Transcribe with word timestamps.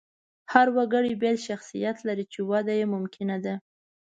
هر 0.53 0.67
وګړی 0.75 1.13
بېل 1.21 1.37
شخصیت 1.47 1.97
لري، 2.07 2.25
چې 2.33 2.39
وده 2.49 2.73
یې 2.79 2.85
ممکنه 2.95 3.37
ده. 3.45 3.55